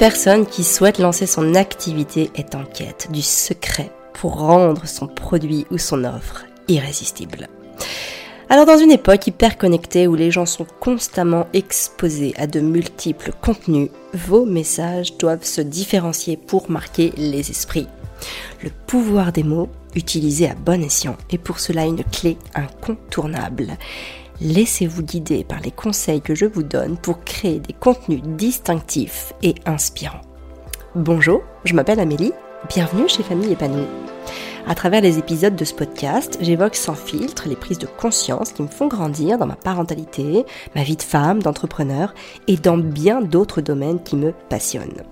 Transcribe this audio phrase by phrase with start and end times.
[0.00, 5.66] personne qui souhaite lancer son activité est en quête du secret pour rendre son produit
[5.70, 7.48] ou son offre irrésistible.
[8.48, 13.32] Alors dans une époque hyper connectée où les gens sont constamment exposés à de multiples
[13.42, 17.86] contenus, vos messages doivent se différencier pour marquer les esprits.
[18.62, 23.76] Le pouvoir des mots utilisés à bon escient est pour cela une clé incontournable.
[24.42, 29.54] Laissez-vous guider par les conseils que je vous donne pour créer des contenus distinctifs et
[29.66, 30.22] inspirants.
[30.94, 32.32] Bonjour, je m'appelle Amélie,
[32.70, 33.86] bienvenue chez Famille Épanouie.
[34.66, 38.62] À travers les épisodes de ce podcast, j'évoque sans filtre les prises de conscience qui
[38.62, 40.44] me font grandir dans ma parentalité,
[40.76, 42.14] ma vie de femme, d'entrepreneur
[42.46, 45.02] et dans bien d'autres domaines qui me passionnent.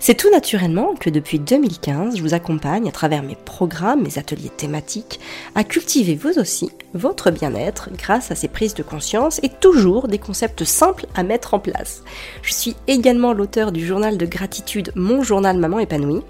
[0.00, 4.50] C'est tout naturellement que depuis 2015, je vous accompagne à travers mes programmes, mes ateliers
[4.50, 5.20] thématiques,
[5.54, 10.18] à cultiver vous aussi votre bien-être grâce à ces prises de conscience et toujours des
[10.18, 12.02] concepts simples à mettre en place.
[12.42, 16.22] Je suis également l'auteur du journal de gratitude Mon journal Maman épanouie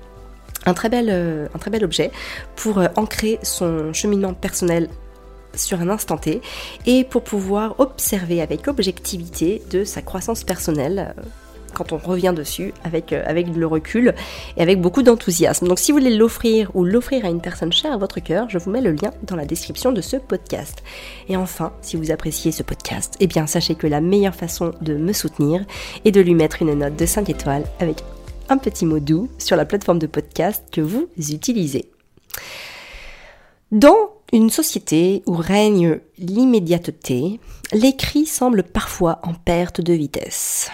[0.67, 2.11] un très bel, euh, un très bel objet
[2.57, 4.89] pour euh, ancrer son cheminement personnel
[5.55, 6.41] sur un instant T
[6.87, 11.23] et pour pouvoir observer avec objectivité de sa croissance personnelle euh,
[11.73, 14.13] quand on revient dessus avec, avec le recul
[14.57, 15.69] et avec beaucoup d'enthousiasme.
[15.69, 18.59] Donc si vous voulez l'offrir ou l'offrir à une personne chère à votre cœur, je
[18.59, 20.83] vous mets le lien dans la description de ce podcast.
[21.29, 24.95] Et enfin, si vous appréciez ce podcast, eh bien sachez que la meilleure façon de
[24.95, 25.65] me soutenir
[26.05, 28.03] est de lui mettre une note de 5 étoiles avec
[28.57, 31.91] petit mot doux sur la plateforme de podcast que vous utilisez.
[33.73, 37.41] Dans une société où règne l'immédiateté,
[37.73, 40.71] l'écrit semble parfois en perte de vitesse.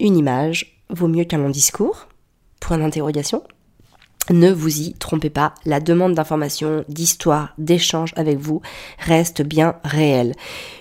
[0.00, 2.08] Une image vaut mieux qu'un long discours?
[2.60, 3.42] Point d'interrogation.
[4.30, 8.62] Ne vous y trompez pas, la demande d'information, d'histoire, d'échange avec vous
[8.98, 10.34] reste bien réelle.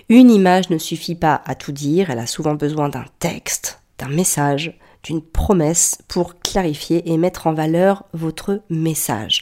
[0.08, 4.08] Une image ne suffit pas à tout dire, elle a souvent besoin d'un texte, d'un
[4.08, 9.42] message, d'une promesse pour clarifier et mettre en valeur votre message.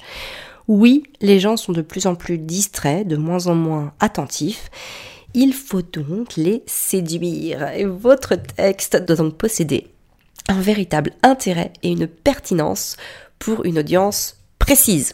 [0.68, 4.70] Oui, les gens sont de plus en plus distraits, de moins en moins attentifs.
[5.34, 7.70] Il faut donc les séduire.
[7.74, 9.88] Et votre texte doit donc posséder
[10.48, 12.98] un véritable intérêt et une pertinence
[13.40, 15.14] pour une audience précise.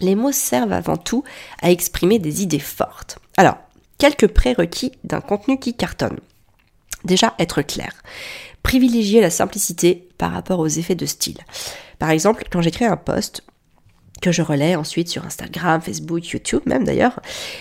[0.00, 1.22] Les mots servent avant tout
[1.60, 3.18] à exprimer des idées fortes.
[3.36, 3.56] Alors,
[3.98, 6.18] quelques prérequis d'un contenu qui cartonne.
[7.04, 7.92] Déjà, être clair
[8.62, 11.38] privilégier la simplicité par rapport aux effets de style.
[11.98, 13.42] Par exemple, quand j'écris un post,
[14.22, 17.20] que je relais ensuite sur Instagram, Facebook, YouTube même d'ailleurs,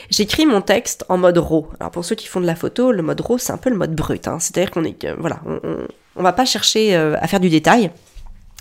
[0.10, 1.68] j'écris mon texte en mode RAW.
[1.80, 3.76] Alors pour ceux qui font de la photo, le mode RAW c'est un peu le
[3.76, 4.40] mode brut, hein.
[4.40, 5.42] c'est-à-dire qu'on est, voilà,
[6.16, 7.92] on, va pas chercher euh, à faire du détail.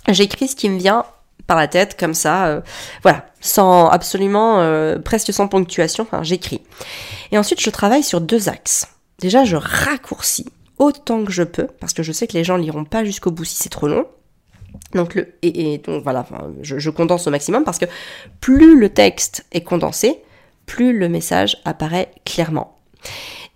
[0.09, 1.05] J'écris ce qui me vient
[1.45, 2.61] par la tête comme ça, euh,
[3.03, 6.61] voilà, sans absolument, euh, presque sans ponctuation, enfin j'écris.
[7.31, 8.87] Et ensuite je travaille sur deux axes.
[9.19, 10.47] Déjà je raccourcis
[10.81, 13.45] autant que je peux, parce que je sais que les gens liront pas jusqu'au bout
[13.45, 14.07] si c'est trop long.
[14.93, 16.25] Donc le et, donc voilà,
[16.63, 17.85] je, condense au maximum parce que
[18.39, 20.21] plus le texte est condensé,
[20.65, 22.79] plus le message apparaît clairement.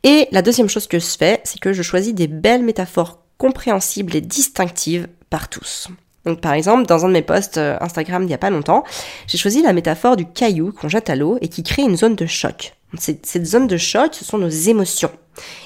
[0.03, 4.15] Et la deuxième chose que je fais, c'est que je choisis des belles métaphores compréhensibles
[4.15, 5.87] et distinctives par tous.
[6.25, 8.83] Donc par exemple, dans un de mes posts euh, Instagram il n'y a pas longtemps,
[9.25, 12.15] j'ai choisi la métaphore du caillou qu'on jette à l'eau et qui crée une zone
[12.15, 12.75] de choc.
[12.99, 15.11] Cette zone de choc, ce sont nos émotions.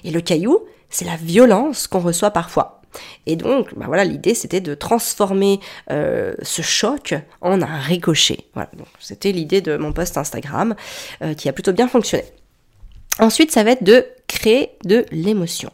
[0.03, 0.59] Et le caillou,
[0.89, 2.81] c'est la violence qu'on reçoit parfois.
[3.25, 5.59] Et donc, bah voilà, l'idée c'était de transformer
[5.91, 8.45] euh, ce choc en un ricochet.
[8.53, 10.75] Voilà, c'était l'idée de mon post Instagram
[11.21, 12.25] euh, qui a plutôt bien fonctionné.
[13.19, 15.71] Ensuite, ça va être de créer de l'émotion.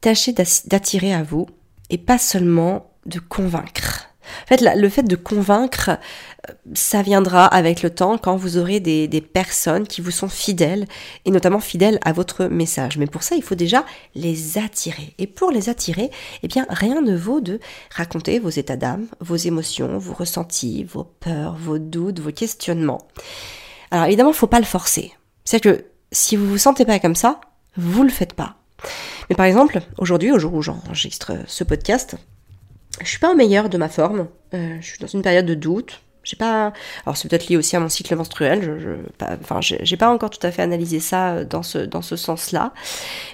[0.00, 0.34] Tâchez
[0.66, 1.46] d'attirer à vous
[1.90, 4.13] et pas seulement de convaincre.
[4.42, 5.90] En fait, le fait de convaincre,
[6.48, 10.86] euh, ça viendra avec le temps quand vous aurez des, personnes qui vous sont fidèles
[11.24, 12.98] et notamment fidèles à votre message.
[12.98, 13.84] Mais pour ça, il faut déjà
[14.14, 15.14] les attirer.
[15.18, 16.10] Et pour les attirer,
[16.42, 17.60] eh bien, rien ne vaut de
[17.94, 23.08] raconter vos états d'âme, vos émotions, vos ressentis, vos peurs, vos doutes, vos questionnements.
[23.90, 25.12] Alors évidemment, il faut pas le forcer.
[25.44, 27.40] C'est que si vous vous sentez pas comme ça,
[27.76, 28.56] vous le faites pas.
[29.28, 32.16] Mais par exemple, aujourd'hui, au jour où j'enregistre ce podcast,
[33.00, 34.28] je suis pas au meilleur de ma forme.
[34.54, 36.00] Euh, je suis dans une période de doute.
[36.22, 36.72] J'ai pas.
[37.04, 38.62] Alors c'est peut-être lié aussi à mon cycle menstruel.
[38.62, 39.36] Je, je pas...
[39.40, 42.72] enfin, j'ai pas encore tout à fait analysé ça euh, dans ce dans ce sens-là.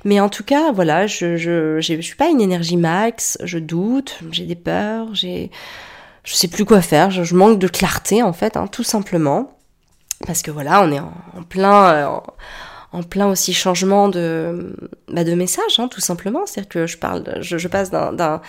[0.04, 3.38] Mais en tout cas, voilà, je je je suis pas une énergie max.
[3.44, 4.18] Je doute.
[4.32, 5.14] J'ai des peurs.
[5.14, 5.50] J'ai
[6.24, 7.10] je sais plus quoi faire.
[7.10, 9.56] Je, manque de clarté en fait, hein, tout simplement.
[10.26, 11.12] Parce que voilà, on est en,
[11.48, 11.90] plein.
[11.94, 12.20] Euh,
[13.08, 14.75] plein aussi changement de,
[15.08, 16.44] bah, de message, hein, tout simplement.
[16.46, 18.40] C'est-à-dire que je passe d'un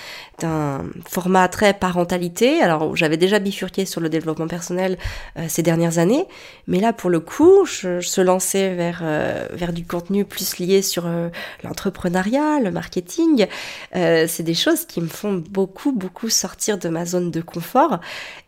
[1.08, 2.62] format très parentalité.
[2.62, 4.98] Alors, j'avais déjà bifurqué sur le développement personnel
[5.38, 6.26] euh, ces dernières années,
[6.68, 10.82] mais là, pour le coup, je, je se lançais vers euh, du contenu plus lié
[10.82, 11.30] sur euh,
[11.64, 13.46] l'entrepreneuriat, le marketing.
[13.94, 18.00] c'est des choses qui me font beaucoup beaucoup sortir de ma zone de confort.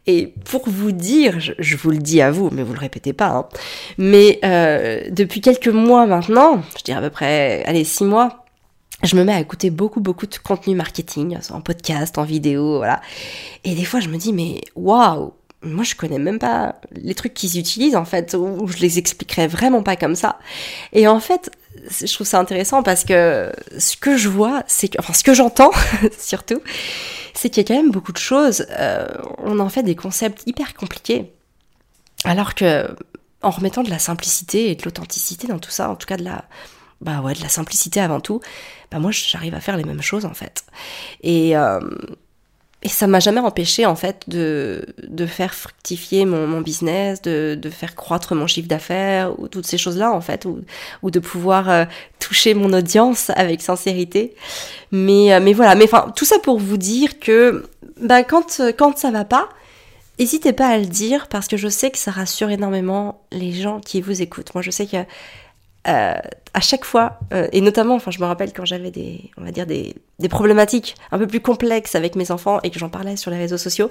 [0.05, 3.29] Et pour vous dire, je, vous le dis à vous, mais vous le répétez pas,
[3.29, 3.45] hein,
[3.97, 4.39] mais
[5.11, 8.43] depuis quelques mois maintenant, je dirais à peu près, allez, six mois,
[9.03, 13.01] je me mets à écouter beaucoup, beaucoup de contenu marketing, en podcast, en vidéo, voilà.
[13.63, 17.33] Et des fois, je me dis, mais waouh, moi, je connais même pas les trucs
[17.33, 20.39] qu'ils utilisent, en fait, ou je les expliquerais vraiment pas comme ça.
[20.91, 21.51] Et en fait,
[21.89, 25.71] je trouve ça intéressant parce que ce que je vois, c'est enfin, ce que j'entends,
[26.19, 26.61] surtout,
[27.33, 29.07] c'est qu'il y a quand même beaucoup de choses, euh,
[29.39, 31.31] on en fait des concepts hyper compliqués.
[32.25, 32.87] Alors que,
[33.41, 36.23] en remettant de la simplicité et de l'authenticité dans tout ça, en tout cas de
[36.23, 36.45] la,
[37.01, 38.39] bah ouais, de la simplicité avant tout,
[38.91, 40.63] bah moi j'arrive à faire les mêmes choses en fait.
[41.21, 41.79] Et, euh,
[42.83, 47.69] et ça m'a jamais empêché en fait de, de faire fructifier mon, business, de, de,
[47.69, 51.85] faire croître mon chiffre d'affaires, ou toutes ces choses-là en fait, ou, de pouvoir euh,
[52.19, 54.35] toucher mon audience avec sincérité.
[54.91, 57.65] Mais, euh, mais voilà, mais enfin, tout ça pour vous dire que
[58.01, 59.49] bah, quand, quand ça va pas,
[60.19, 63.79] N'hésitez pas à le dire parce que je sais que ça rassure énormément les gens
[63.79, 64.53] qui vous écoutent.
[64.53, 64.97] Moi, je sais que
[65.87, 66.13] euh,
[66.53, 69.51] à chaque fois, euh, et notamment, enfin, je me rappelle quand j'avais des, on va
[69.51, 73.15] dire des, des problématiques un peu plus complexes avec mes enfants et que j'en parlais
[73.15, 73.89] sur les réseaux sociaux,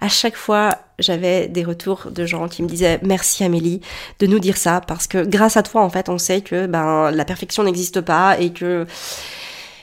[0.00, 3.80] à chaque fois, j'avais des retours de gens qui me disaient merci Amélie
[4.18, 7.10] de nous dire ça parce que grâce à toi, en fait, on sait que ben
[7.10, 8.86] la perfection n'existe pas et que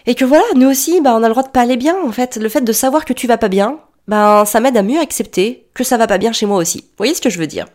[0.06, 1.96] et que voilà, nous aussi, ben, on a le droit de pas aller bien.
[2.06, 4.84] En fait, le fait de savoir que tu vas pas bien, ben ça m'aide à
[4.84, 6.80] mieux accepter que ça va pas bien chez moi aussi.
[6.80, 7.68] Vous voyez ce que je veux dire?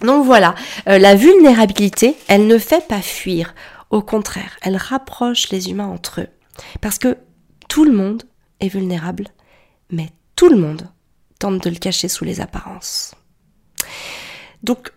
[0.00, 0.54] Donc voilà,
[0.88, 3.54] euh, la vulnérabilité, elle ne fait pas fuir.
[3.90, 6.28] Au contraire, elle rapproche les humains entre eux.
[6.80, 7.16] Parce que
[7.68, 8.24] tout le monde
[8.60, 9.28] est vulnérable,
[9.90, 10.88] mais tout le monde
[11.38, 13.14] tente de le cacher sous les apparences.
[14.62, 14.92] Donc,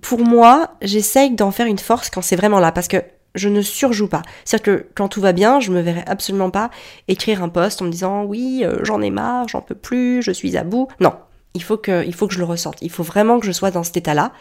[0.00, 3.02] pour moi, j'essaye d'en faire une force quand c'est vraiment là, parce que
[3.34, 4.22] je ne surjoue pas.
[4.44, 6.70] C'est-à-dire que quand tout va bien, je me verrai absolument pas
[7.08, 10.30] écrire un post en me disant oui, euh, j'en ai marre, j'en peux plus, je
[10.30, 10.88] suis à bout.
[11.00, 11.14] Non,
[11.54, 12.76] il faut que, il faut que je le ressente.
[12.82, 14.32] Il faut vraiment que je sois dans cet état-là.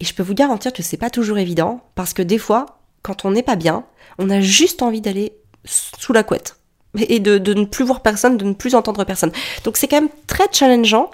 [0.00, 2.66] Et je peux vous garantir que c'est pas toujours évident parce que des fois,
[3.02, 3.84] quand on n'est pas bien,
[4.18, 5.32] on a juste envie d'aller
[5.64, 6.56] sous la couette
[6.98, 9.30] et de, de, ne plus voir personne, de ne plus entendre personne.
[9.64, 11.10] Donc c'est quand même très challengeant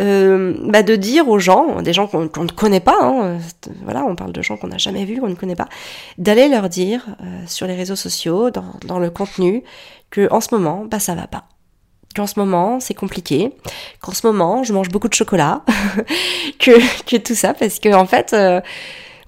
[0.00, 3.38] euh, bah de dire aux gens, des gens qu'on ne connaît pas, hein,
[3.84, 5.68] voilà, on parle de gens qu'on n'a jamais vus, qu'on ne connaît pas,
[6.16, 9.62] d'aller leur dire euh, sur les réseaux sociaux, dans, dans le contenu,
[10.10, 11.44] que en ce moment, bah ça va pas
[12.12, 13.52] qu'en ce moment c'est compliqué,
[14.00, 15.62] qu'en ce moment je mange beaucoup de chocolat,
[16.58, 18.60] que, tout ça parce que en fait euh,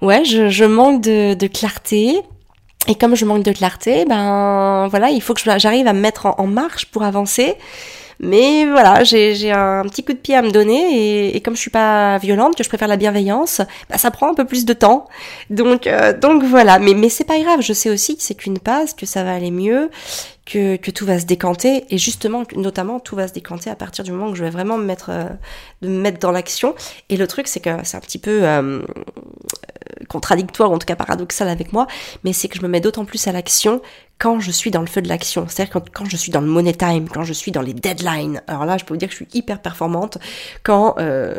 [0.01, 2.21] ouais je, manque de, clarté.
[2.87, 6.27] Et comme je manque de clarté ben voilà il faut que j'arrive à me mettre
[6.37, 7.55] en marche pour avancer
[8.19, 11.61] mais voilà, j'ai un petit coup de pied à me donner et, et, comme je
[11.61, 14.73] suis pas violente, que je préfère la bienveillance, bah, ça prend un peu plus de
[14.73, 15.07] temps.
[15.49, 16.79] Donc, euh, donc voilà.
[16.79, 17.61] Mais, mais c'est pas grave.
[17.61, 19.89] Je sais aussi que c'est qu'une passe, que ça va aller mieux,
[20.45, 24.03] que, que tout va se décanter et justement, notamment, tout va se décanter à partir
[24.03, 25.25] du moment où je vais vraiment me mettre, euh,
[25.81, 26.75] de me mettre dans l'action.
[27.09, 28.81] Et le truc, c'est que c'est un petit peu euh,
[30.05, 31.87] contradictoire, en tout cas paradoxal avec moi,
[32.23, 33.81] mais c'est que je me mets d'autant plus à l'action
[34.17, 35.45] quand je suis dans le feu de l'action.
[35.47, 38.41] C'est-à-dire quand, quand, je suis dans le money time, quand je suis dans les deadlines.
[38.47, 40.17] Alors là, je peux vous dire que je suis hyper performante
[40.63, 40.95] quand...
[40.99, 41.35] Euh,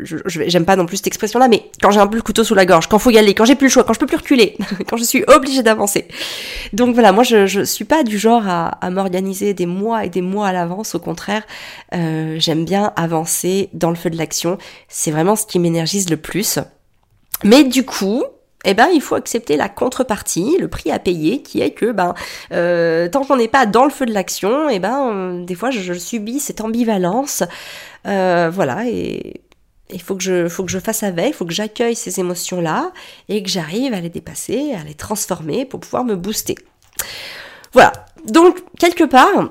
[0.00, 2.54] je j'aime pas non plus cette expression-là, mais quand j'ai un peu le couteau sous
[2.54, 4.16] la gorge, quand faut y aller, quand j'ai plus le choix, quand je peux plus
[4.16, 4.56] reculer,
[4.88, 6.06] quand je suis obligée d'avancer.
[6.72, 10.08] Donc voilà, moi je, je suis pas du genre à, à m'organiser des mois et
[10.08, 10.94] des mois à l'avance.
[10.94, 11.44] Au contraire,
[11.94, 14.58] euh, j'aime bien avancer dans le feu de l'action.
[14.88, 16.58] C'est vraiment ce qui m'énergise le plus.
[17.44, 18.24] Mais du coup,
[18.64, 22.14] eh ben il faut accepter la contrepartie, le prix à payer, qui est que ben
[22.52, 25.70] euh, tant qu'on n'est pas dans le feu de l'action, eh ben euh, des fois
[25.70, 27.44] je, subis cette ambivalence,
[28.06, 29.40] euh, voilà et
[29.90, 32.60] il faut que je faut que je fasse avec, il faut que j'accueille ces émotions
[32.60, 32.90] là
[33.28, 36.56] et que j'arrive à les dépasser, à les transformer pour pouvoir me booster.
[37.72, 37.92] Voilà.
[38.26, 39.48] Donc quelque part,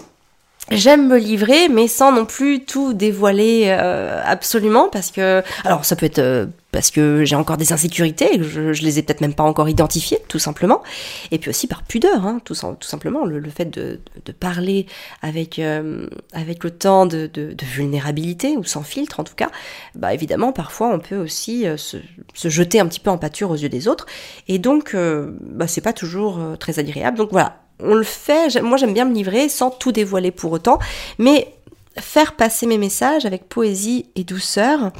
[0.70, 6.08] J'aime me livrer, mais sans non plus tout dévoiler absolument, parce que alors ça peut
[6.08, 9.68] être parce que j'ai encore des insécurités, je, je les ai peut-être même pas encore
[9.68, 10.84] identifiées, tout simplement,
[11.32, 14.00] et puis aussi par pudeur, hein, tout, simplement le, fait de,
[14.40, 14.86] parler
[15.24, 17.32] avec euh, avec autant de,
[17.64, 19.50] vulnérabilité ou sans filtre en tout cas,
[19.96, 21.98] bah évidemment parfois on peut aussi euh, se,
[22.36, 24.06] jeter un petit peu en pâture aux yeux des autres,
[24.48, 28.78] et donc euh, bah c'est pas toujours très agréable, donc voilà on le fait, moi
[28.78, 30.78] j'aime bien me livrer sans tout dévoiler pour autant,
[31.18, 31.56] mais
[32.00, 34.92] faire passer mes messages avec poésie et douceur.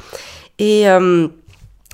[0.58, 1.28] Et, euh,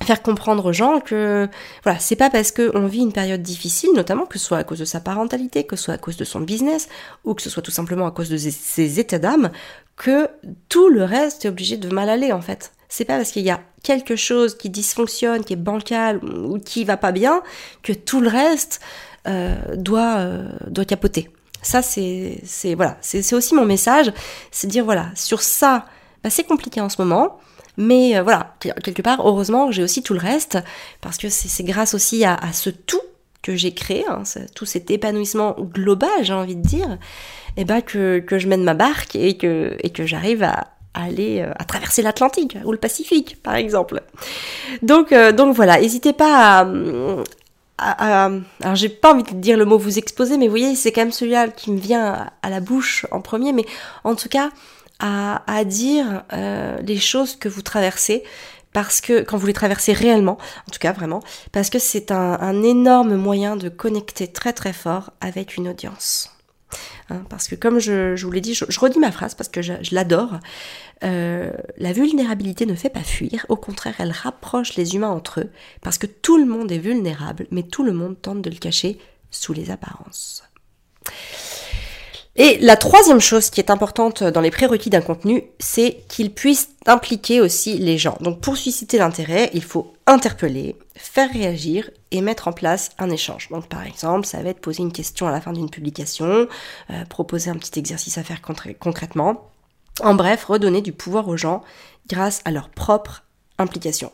[0.03, 1.47] faire comprendre aux gens que
[1.83, 4.79] voilà, c'est pas parce qu'on vit une période difficile, notamment que ce soit à cause
[4.79, 6.89] de sa parentalité, que ce soit à cause de son business,
[7.23, 9.51] ou que ce soit tout simplement à cause de ses états d'âme,
[9.95, 10.27] que
[10.69, 12.73] tout le reste est obligé de mal aller en fait.
[12.89, 16.83] C'est pas parce qu'il y a quelque chose qui dysfonctionne, qui est bancal ou qui
[16.83, 17.41] va pas bien,
[17.81, 18.81] que tout le reste
[19.27, 21.29] euh, doit euh, doit capoter.
[21.61, 24.11] Ça c'est c'est voilà, c'est aussi mon message,
[24.51, 25.85] c'est dire voilà sur ça,
[26.23, 27.39] bah, c'est compliqué en ce moment.
[27.77, 30.57] Mais euh, voilà, quelque part, heureusement, j'ai aussi tout le reste,
[31.01, 33.01] parce que c'est grâce aussi à, ce tout
[33.41, 34.23] que j'ai créé, hein,
[34.55, 36.97] tout cet épanouissement global, j'ai envie de dire,
[37.57, 40.67] et eh ben que, que je mène ma barque et que, et que j'arrive à,
[40.95, 44.01] aller euh, à traverser l'Atlantique ou le Pacifique, par exemple.
[44.81, 46.67] Donc, euh, donc voilà, n'hésitez pas à,
[47.77, 48.29] à,
[48.61, 51.01] alors j'ai pas envie de dire le mot vous exposer, mais vous voyez, c'est quand
[51.01, 53.65] même celui-là qui me vient à la bouche en premier, mais
[54.03, 54.49] en tout cas,
[54.99, 58.23] à, dire euh, les choses que vous traversez
[58.73, 60.37] parce que quand vous les traversez réellement,
[60.67, 61.21] en tout cas vraiment,
[61.53, 66.31] parce que c'est un, énorme moyen de connecter très très fort avec une audience.
[67.09, 69.73] Hein, parce que comme je, vous l'ai dit, je, redis ma phrase parce que je,
[69.81, 70.39] je l'adore,
[71.05, 75.51] euh, la vulnérabilité ne fait pas fuir, au contraire elle rapproche les humains entre eux,
[75.81, 78.97] parce que tout le monde est vulnérable, mais tout le monde tente de le cacher
[79.31, 80.43] sous les apparences.
[82.37, 86.69] Et la troisième chose qui est importante dans les prérequis d'un contenu, c'est qu'il puisse
[86.85, 88.17] impliquer aussi les gens.
[88.19, 93.47] Donc pour susciter l'intérêt, il faut interpeller, faire réagir et mettre en place un échange.
[93.51, 96.47] Donc par exemple, ça va être poser une question à la fin d'une publication,
[96.89, 99.49] euh, proposer un petit exercice à faire concrètement.
[100.01, 101.63] En bref, redonner du pouvoir aux gens
[102.09, 103.23] grâce à leur propre
[103.57, 104.11] implication.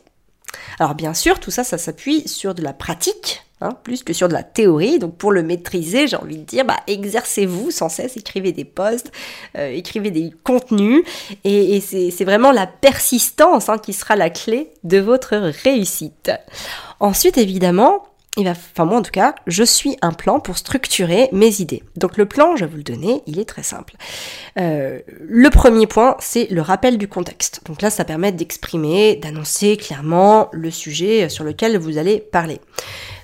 [0.78, 4.28] Alors bien sûr, tout ça, ça s'appuie sur de la pratique, hein, plus que sur
[4.28, 4.98] de la théorie.
[4.98, 9.12] Donc pour le maîtriser, j'ai envie de dire, bah, exercez-vous sans cesse, écrivez des posts,
[9.56, 11.04] euh, écrivez des contenus,
[11.44, 16.30] et, c'est vraiment la persistance hein, qui sera la clé de votre réussite.
[17.00, 18.04] Ensuite, évidemment,
[18.38, 21.82] enfin moi en tout cas, je suis un plan pour structurer mes idées.
[21.96, 23.94] Donc le plan, je vais vous le donner, il est très simple.
[24.58, 27.60] Euh, le premier point, c'est le rappel du contexte.
[27.66, 32.60] Donc là, ça permet d'exprimer, d'annoncer clairement le sujet sur lequel vous allez parler.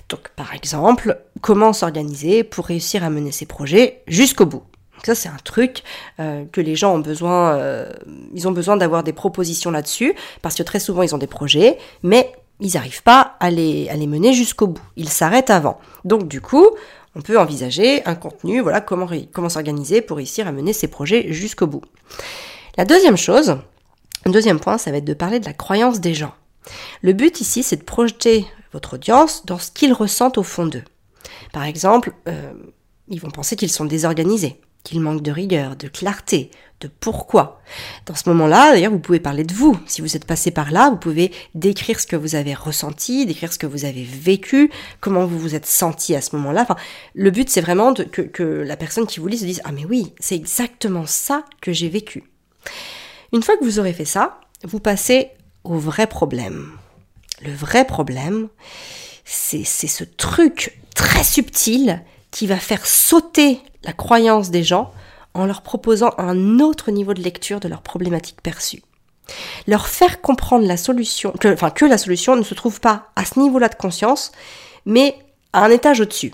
[0.09, 4.63] Donc par exemple, comment s'organiser pour réussir à mener ses projets jusqu'au bout?
[5.03, 5.83] Ça c'est un truc
[6.19, 7.89] euh, que les gens ont besoin, euh,
[8.33, 11.77] ils ont besoin d'avoir des propositions là-dessus parce que très souvent ils ont des projets,
[12.03, 14.81] mais ils n'arrivent pas à les, mener jusqu'au bout.
[14.97, 15.79] Ils s'arrêtent avant.
[16.03, 16.67] Donc du coup,
[17.15, 21.67] on peut envisager un contenu, voilà, comment, s'organiser pour réussir à mener ces projets jusqu'au
[21.67, 21.83] bout.
[22.77, 23.57] La deuxième chose,
[24.25, 26.33] deuxième point, ça va être de parler de la croyance des gens.
[27.01, 30.83] Le but ici, c'est de projeter votre audience dans ce qu'ils ressentent au fond d'eux.
[31.53, 32.53] Par exemple, euh,
[33.07, 37.61] ils vont penser qu'ils sont désorganisés qu'il manque de rigueur, de clarté, de pourquoi.
[38.05, 39.77] Dans ce moment-là, d'ailleurs, vous pouvez parler de vous.
[39.85, 43.51] Si vous êtes passé par là, vous pouvez décrire ce que vous avez ressenti, décrire
[43.51, 44.71] ce que vous avez vécu,
[45.01, 46.61] comment vous vous êtes senti à ce moment-là.
[46.61, 46.77] Enfin,
[47.13, 49.85] le but, c'est vraiment que, que la personne qui vous lit se dise Ah, mais
[49.85, 52.23] oui, c'est exactement ça que j'ai vécu.
[53.33, 55.29] Une fois que vous aurez fait ça, vous passez
[55.63, 56.71] au vrai problème.
[57.41, 58.49] Le vrai problème,
[59.23, 64.91] c'est ce truc très subtil qui va faire sauter la croyance des gens
[65.33, 68.83] en leur proposant un autre niveau de lecture de leurs problématiques perçues.
[69.67, 73.25] Leur faire comprendre la solution, que, enfin, que la solution ne se trouve pas à
[73.25, 74.31] ce niveau-là de conscience,
[74.85, 75.15] mais
[75.53, 76.33] à un étage au-dessus.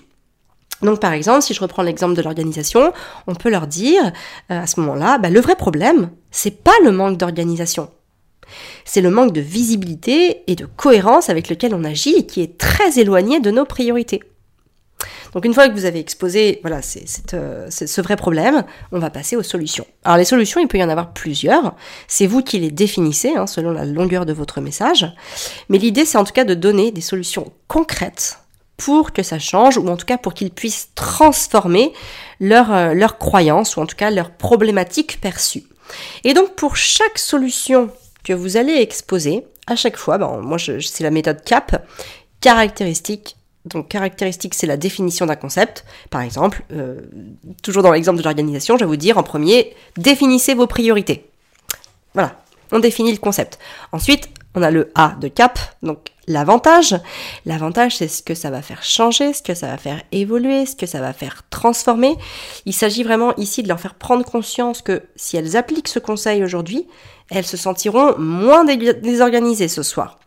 [0.82, 2.92] Donc par exemple, si je reprends l'exemple de l'organisation,
[3.26, 4.12] on peut leur dire
[4.50, 7.90] euh, à ce moment-là, bah, le vrai problème, c'est pas le manque d'organisation.
[8.84, 12.58] C'est le manque de visibilité et de cohérence avec lequel on agit et qui est
[12.58, 14.22] très éloigné de nos priorités.
[15.34, 16.78] Donc une fois que vous avez exposé voilà,
[17.34, 19.86] euh, c'est, ce vrai problème, on va passer aux solutions.
[20.04, 21.74] Alors les solutions, il peut y en avoir plusieurs.
[22.08, 25.06] C'est vous qui les définissez hein, selon la longueur de votre message.
[25.68, 28.38] Mais l'idée, c'est en tout cas de donner des solutions concrètes
[28.78, 31.92] pour que ça change, ou en tout cas pour qu'ils puissent transformer
[32.40, 35.64] leur, euh, leur croyance, ou en tout cas leur problématique perçue.
[36.24, 37.90] Et donc pour chaque solution
[38.32, 41.86] vous allez exposer, à chaque fois, ben, moi c'est la méthode CAP,
[42.40, 45.84] caractéristique, donc caractéristique, c'est la définition d'un concept.
[46.10, 47.00] Par exemple, euh,
[47.62, 51.28] toujours dans l'exemple de l'organisation, je vais vous dire en premier, définissez vos priorités.
[52.14, 52.40] Voilà,
[52.72, 53.58] on définit le concept.
[53.92, 56.96] Ensuite, on a le A de cap, donc l'avantage.
[57.44, 60.76] L'avantage, c'est ce que ça va faire changer, ce que ça va faire évoluer, ce
[60.76, 62.16] que ça va faire transformer.
[62.64, 66.42] Il s'agit vraiment ici de leur faire prendre conscience que si elles appliquent ce conseil
[66.42, 66.86] aujourd'hui,
[67.30, 70.18] elles se sentiront moins désorganisées ce soir.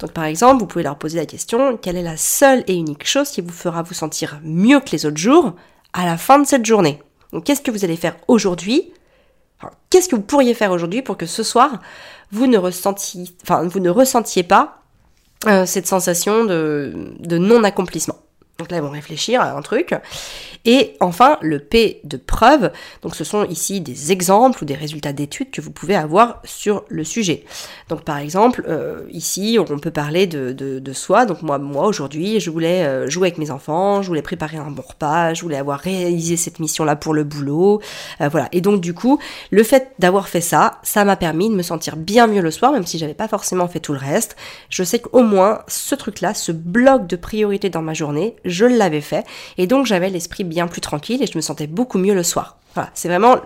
[0.00, 3.06] Donc par exemple, vous pouvez leur poser la question, quelle est la seule et unique
[3.06, 5.54] chose qui vous fera vous sentir mieux que les autres jours
[5.92, 7.02] à la fin de cette journée?
[7.32, 8.92] Donc qu'est-ce que vous allez faire aujourd'hui?
[9.90, 11.80] Qu'est-ce que vous pourriez faire aujourd'hui pour que ce soir,
[12.30, 14.82] vous ne ressentiez, pas
[15.46, 18.16] euh, cette sensation de non-accomplissement?
[18.58, 19.94] Donc là, ils vont réfléchir à un truc.
[20.64, 22.72] Et enfin, le P de preuve.
[23.02, 26.82] Donc ce sont ici des exemples ou des résultats d'études que vous pouvez avoir sur
[26.88, 27.44] le sujet.
[27.88, 31.24] Donc par exemple, euh, ici, on peut parler de, de, soi.
[31.24, 34.72] Donc moi, moi aujourd'hui, je voulais euh, jouer avec mes enfants, je voulais préparer un
[34.72, 37.80] bon repas, je voulais avoir réalisé cette mission-là pour le boulot.
[38.20, 38.48] Euh, voilà.
[38.50, 39.20] Et donc du coup,
[39.52, 42.72] le fait d'avoir fait ça, ça m'a permis de me sentir bien mieux le soir,
[42.72, 44.34] même si j'avais pas forcément fait tout le reste.
[44.68, 49.00] Je sais qu'au moins, ce truc-là, ce bloc de priorité dans ma journée, je l'avais
[49.00, 49.24] fait,
[49.56, 52.56] et donc j'avais l'esprit bien plus tranquille et je me sentais beaucoup mieux le soir.
[52.74, 53.36] Voilà, c'est vraiment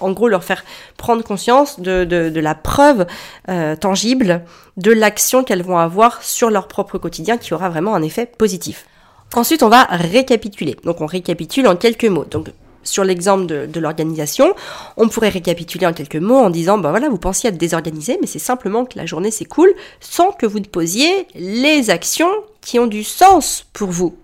[0.00, 0.64] en gros leur faire
[0.96, 3.06] prendre conscience de, la preuve
[3.48, 4.42] euh, tangible
[4.76, 8.86] de l'action qu'elles vont avoir sur leur propre quotidien qui aura vraiment un effet positif.
[9.34, 10.76] Ensuite, on va récapituler.
[10.84, 12.24] Donc on récapitule en quelques mots.
[12.24, 12.50] Donc
[12.82, 14.54] sur l'exemple de, de l'organisation,
[14.96, 18.26] on pourrait récapituler en quelques mots en disant, ben voilà, vous pensiez être désorganisé, mais
[18.26, 22.86] c'est simplement que la journée s'écoule sans que vous ne posiez les actions qui ont
[22.86, 24.14] du sens pour vous.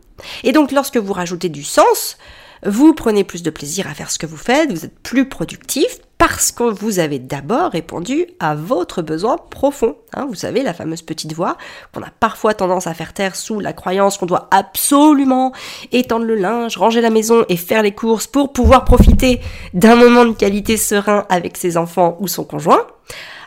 [0.44, 2.16] Et donc lorsque vous rajoutez du sens,
[2.64, 5.98] vous prenez plus de plaisir à faire ce que vous faites, vous êtes plus productif
[6.18, 9.96] parce que vous avez d'abord répondu à votre besoin profond.
[10.12, 11.56] Hein, vous savez, la fameuse petite voix
[11.94, 15.52] qu'on a parfois tendance à faire taire sous la croyance qu'on doit absolument
[15.92, 19.40] étendre le linge, ranger la maison et faire les courses pour pouvoir profiter
[19.72, 22.86] d'un moment de qualité serein avec ses enfants ou son conjoint.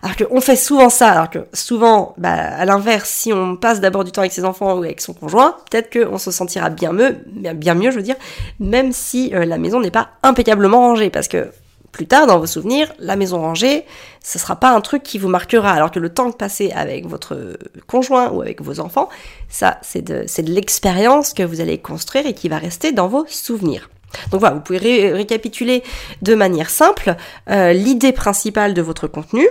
[0.03, 4.03] Alors qu'on fait souvent ça, alors que souvent, bah, à l'inverse, si on passe d'abord
[4.03, 7.15] du temps avec ses enfants ou avec son conjoint, peut-être qu'on se sentira bien mieux,
[7.25, 8.17] bien mieux, je veux dire,
[8.59, 11.47] même si euh, la maison n'est pas impeccablement rangée, parce que
[11.93, 13.85] plus tard, dans vos souvenirs, la maison rangée,
[14.21, 17.57] ce sera pas un truc qui vous marquera, alors que le temps passé avec votre
[17.87, 19.07] conjoint ou avec vos enfants,
[19.47, 23.89] ça, c'est de, l'expérience que vous allez construire et qui va rester dans vos souvenirs.
[24.31, 25.81] Donc voilà, vous pouvez récapituler
[26.21, 27.15] de manière simple
[27.49, 29.47] euh, l'idée principale de votre contenu,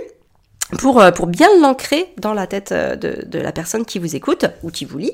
[0.78, 4.16] pour, euh, pour bien l'ancrer dans la tête euh, de, de, la personne qui vous
[4.16, 5.12] écoute ou qui vous lit.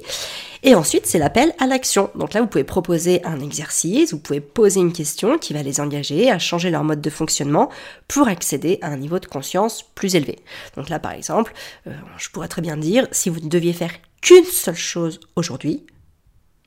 [0.63, 2.11] Et ensuite, c'est l'appel à l'action.
[2.15, 5.81] Donc là, vous pouvez proposer un exercice, vous pouvez poser une question qui va les
[5.81, 7.71] engager à changer leur mode de fonctionnement
[8.09, 10.39] pour accéder à un niveau de conscience plus élevé.
[10.77, 11.53] Donc là, par exemple,
[11.87, 15.87] euh, je pourrais très bien dire, si vous ne deviez faire qu'une seule chose aujourd'hui,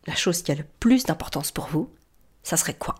[0.07, 1.89] la chose qui a le plus d'importance pour vous,
[2.43, 2.95] ça serait quoi?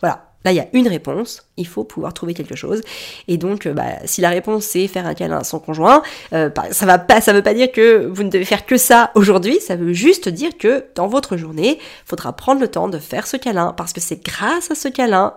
[0.00, 2.80] Voilà, Là, il y a une réponse, il faut pouvoir trouver quelque chose.
[3.26, 6.48] Et donc, euh, bah, si la réponse c'est faire un câlin à son conjoint, euh,
[6.70, 9.58] ça va pas, ça veut pas dire que vous ne devez faire que ça aujourd'hui.
[9.60, 13.36] Ça veut juste dire que dans votre journée, faudra prendre le temps de faire ce
[13.36, 15.34] câlin parce que c'est grâce à ce câlin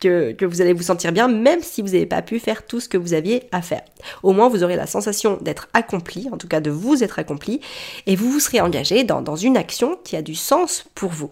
[0.00, 2.78] que, que, vous allez vous sentir bien, même si vous n'avez pas pu faire tout
[2.78, 3.82] ce que vous aviez à faire.
[4.22, 7.60] Au moins, vous aurez la sensation d'être accompli, en tout cas de vous être accompli,
[8.06, 11.30] et vous vous serez engagé dans une action qui a du sens pour vous.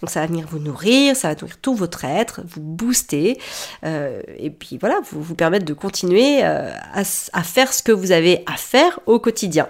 [0.00, 3.38] Donc ça va venir vous nourrir, ça va nourrir tout votre être, vous booster,
[3.84, 7.04] euh, et puis voilà, vous vous permettre de continuer euh, à,
[7.42, 9.68] faire ce que vous avez à faire au quotidien.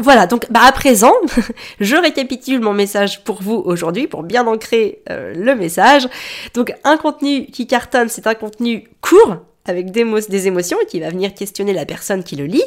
[0.00, 1.12] Voilà, donc bah à présent,
[1.80, 6.08] je récapitule mon message pour vous aujourd'hui pour bien ancrer euh, le message.
[6.54, 11.00] Donc un contenu qui cartonne, c'est un contenu court avec des, des émotions et qui
[11.00, 12.64] va venir questionner la personne qui le lit,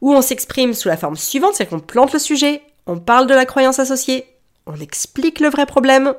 [0.00, 3.34] où on s'exprime sous la forme suivante, c'est qu'on plante le sujet, on parle de
[3.34, 4.24] la croyance associée,
[4.70, 6.14] on explique le vrai problème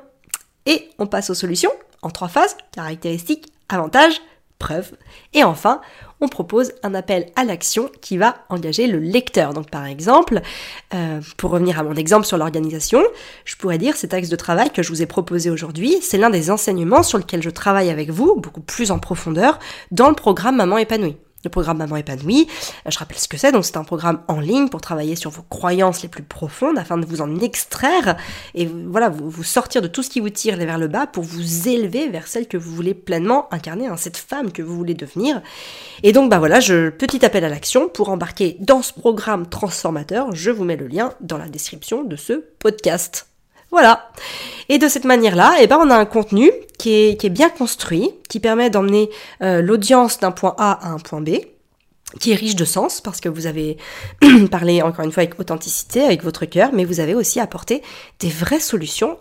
[0.66, 4.20] et on passe aux solutions en trois phases, caractéristiques, avantages,
[4.58, 4.92] preuves.
[5.34, 5.80] Et enfin,
[6.20, 9.54] on propose un appel à l'action qui va engager le lecteur.
[9.54, 10.40] Donc par exemple,
[10.94, 13.02] euh, pour revenir à mon exemple sur l'organisation,
[13.44, 16.30] je pourrais dire cet axe de travail que je vous ai proposé aujourd'hui, c'est l'un
[16.30, 19.58] des enseignements sur lequel je travaille avec vous, beaucoup plus en profondeur,
[19.90, 22.46] dans le programme Maman épanouie le programme Maman épanouie.
[22.86, 25.30] Euh, je rappelle ce que c'est, donc c'est un programme en ligne pour travailler sur
[25.30, 28.16] vos croyances les plus profondes afin de vous en extraire
[28.54, 31.68] et voilà, vous, sortir de tout ce qui vous tire vers le bas pour vous
[31.68, 35.42] élever vers celle que vous voulez pleinement incarner, hein, cette femme que vous voulez devenir.
[36.02, 40.34] Et donc bah voilà, je, petit appel à l'action pour embarquer dans ce programme transformateur,
[40.34, 43.31] je vous mets le lien dans la description de ce podcast.
[43.72, 44.10] Voilà.
[44.68, 48.38] Et de cette manière-là, eh ben, on a un contenu qui est, bien construit, qui
[48.38, 49.10] permet d'emmener
[49.42, 51.38] euh, l'audience d'un point A à un point B,
[52.20, 53.78] qui est riche de sens parce que vous avez
[54.50, 57.82] parlé encore une fois avec authenticité, avec votre cœur, mais vous avez aussi apporté
[58.20, 59.18] des vraies solutions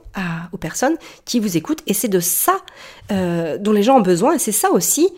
[0.52, 1.84] aux personnes qui vous écoutent.
[1.88, 2.58] Et c'est de ça
[3.12, 5.10] euh, dont les gens ont besoin, et c'est ça aussi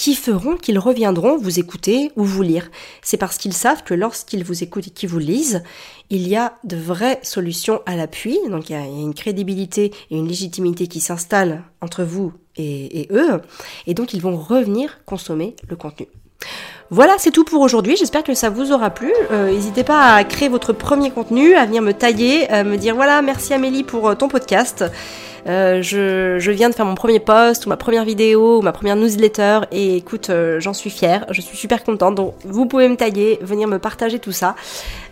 [0.00, 2.70] qui feront qu'ils reviendront vous écouter ou vous lire.
[3.02, 5.62] C'est parce qu'ils savent que lorsqu'ils vous écoutent et qu'ils vous lisent,
[6.08, 10.16] il y a de vraies solutions à l'appui, donc il y, a, une crédibilité et
[10.16, 13.42] une légitimité qui s'installent entre vous et, eux,
[13.86, 16.06] et donc ils vont revenir consommer le contenu.
[16.92, 17.94] Voilà, c'est tout pour aujourd'hui.
[17.96, 19.12] J'espère que ça vous aura plu.
[19.30, 23.22] Euh, n'hésitez pas à créer votre premier contenu, à venir me tailler, me dire voilà,
[23.22, 24.84] merci Amélie pour euh, ton podcast.
[25.46, 28.96] Euh, je, viens de faire mon premier post ou ma première vidéo ou ma première
[28.96, 32.16] newsletter et écoute, j'en suis fière, je suis super contente.
[32.16, 34.56] Donc vous pouvez me tailler, venir me partager tout ça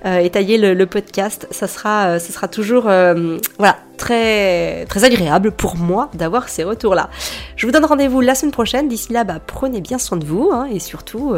[0.04, 1.46] et tailler le, podcast.
[1.52, 7.08] Ça sera, toujours voilà très, agréable pour moi d'avoir ces retours-là.
[7.56, 8.88] Je vous donne rendez-vous la semaine prochaine.
[8.88, 11.34] D'ici là, bah, prenez bien soin de vous hein, et surtout,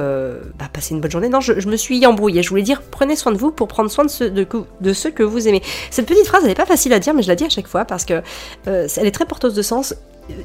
[0.59, 1.29] bah, passez une bonne journée.
[1.29, 2.43] Non, je, me suis embrouillée.
[2.43, 5.23] Je voulais dire prenez soin de vous pour prendre soin de, ceux, de, ceux que
[5.23, 5.63] vous aimez.
[5.91, 7.67] Cette petite phrase, elle n'est pas facile à dire, mais je la dis à chaque
[7.67, 8.23] fois parce que
[8.69, 9.95] euh, elle est très porteuse de sens.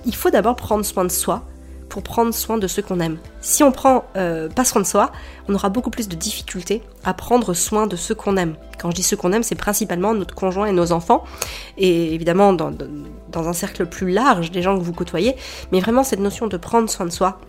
[0.05, 1.43] Il faut d'abord prendre soin de soi
[1.89, 3.17] pour prendre soin de ceux qu'on aime.
[3.41, 5.11] Si on prend euh, pas soin de soi,
[5.47, 8.55] on aura beaucoup plus de difficultés à prendre soin de ceux qu'on aime.
[8.79, 11.23] Quand je dis ceux qu'on aime, c'est principalement notre conjoint et nos enfants,
[11.77, 15.35] et évidemment dans un cercle plus large des gens que vous côtoyez,
[15.71, 17.39] mais vraiment cette notion de prendre soin de soi,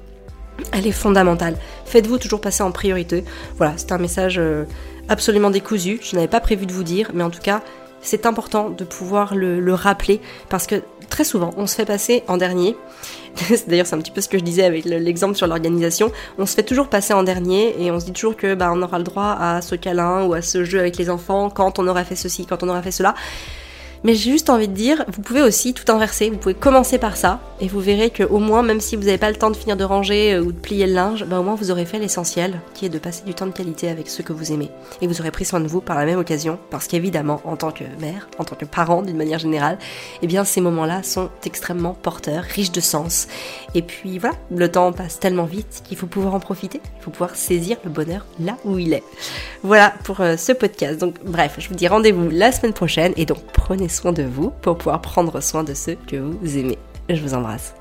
[0.72, 1.56] elle est fondamentale.
[1.84, 3.24] Faites-vous toujours passer en priorité.
[3.56, 4.64] Voilà, c'est un message euh,
[5.08, 7.62] absolument décousu, je n'avais pas prévu de vous dire, mais en tout cas,
[8.00, 12.22] c'est important de pouvoir le, le rappeler parce que très souvent, on se fait passer
[12.28, 12.76] en dernier.
[13.68, 16.12] D'ailleurs, c'est un petit peu ce que je disais avec l'exemple sur l'organisation.
[16.38, 18.82] On se fait toujours passer en dernier et on se dit toujours que bah, on
[18.82, 21.86] aura le droit à ce câlin ou à ce jeu avec les enfants quand on
[21.86, 23.14] aura fait ceci, quand on aura fait cela.
[24.06, 27.16] Mais j'ai juste envie de dire, vous pouvez aussi tout inverser, vous pouvez commencer par
[27.16, 29.56] ça, et vous verrez que au moins, même si vous n'avez pas le temps de
[29.56, 31.98] finir de ranger euh, ou de plier le linge, bah au moins vous aurez fait
[31.98, 34.70] l'essentiel, qui est de passer du temps de qualité avec ceux que vous aimez.
[35.00, 37.72] Et vous aurez pris soin de vous par la même occasion, parce qu'évidemment, en tant
[37.72, 39.76] que mère, en tant que parent d'une manière générale,
[40.22, 43.26] eh bien ces moments-là sont extrêmement porteurs, riches de sens.
[43.74, 47.10] Et puis voilà, le temps passe tellement vite qu'il faut pouvoir en profiter, il faut
[47.10, 49.02] pouvoir saisir le bonheur là où il est.
[49.64, 51.00] Voilà pour euh, ce podcast.
[51.00, 54.50] Donc bref, je vous dis rendez-vous la semaine prochaine, et donc prenez soin de vous
[54.62, 56.78] pour pouvoir prendre soin de ceux que vous aimez.
[57.08, 57.75] Je vous embrasse.